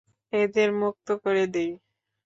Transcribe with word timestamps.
এদের 0.33 0.69
মুক্ত 0.81 1.07
করে 1.23 1.43
দেই। 1.47 1.71